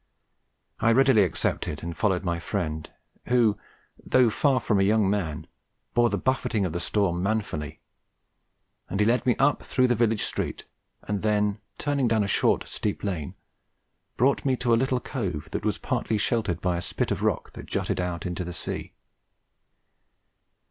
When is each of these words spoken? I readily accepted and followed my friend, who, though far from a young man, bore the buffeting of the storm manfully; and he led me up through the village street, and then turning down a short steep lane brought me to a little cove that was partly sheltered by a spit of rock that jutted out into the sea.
I 0.79 0.93
readily 0.93 1.21
accepted 1.23 1.83
and 1.83 1.95
followed 1.95 2.23
my 2.23 2.39
friend, 2.39 2.89
who, 3.27 3.59
though 4.03 4.31
far 4.31 4.59
from 4.59 4.79
a 4.79 4.83
young 4.83 5.07
man, 5.07 5.45
bore 5.93 6.09
the 6.09 6.17
buffeting 6.17 6.65
of 6.65 6.73
the 6.73 6.79
storm 6.79 7.21
manfully; 7.21 7.81
and 8.89 8.99
he 8.99 9.05
led 9.05 9.27
me 9.27 9.35
up 9.35 9.61
through 9.61 9.85
the 9.85 9.93
village 9.95 10.23
street, 10.23 10.65
and 11.03 11.21
then 11.21 11.59
turning 11.77 12.07
down 12.07 12.23
a 12.23 12.27
short 12.27 12.67
steep 12.67 13.03
lane 13.03 13.35
brought 14.17 14.43
me 14.43 14.55
to 14.55 14.73
a 14.73 14.75
little 14.75 14.99
cove 14.99 15.49
that 15.51 15.63
was 15.65 15.77
partly 15.77 16.17
sheltered 16.17 16.61
by 16.61 16.77
a 16.77 16.81
spit 16.81 17.11
of 17.11 17.21
rock 17.21 17.51
that 17.53 17.67
jutted 17.67 17.99
out 17.99 18.25
into 18.25 18.43
the 18.43 18.53
sea. 18.53 18.93